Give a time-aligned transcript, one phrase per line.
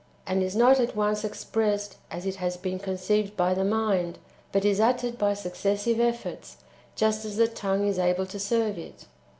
[0.25, 4.17] and is not at once expressed as it has been conceived by the mind,
[4.51, 6.57] but is uttered by successive efforts,
[6.95, 9.05] just as the tongue is able to serve it.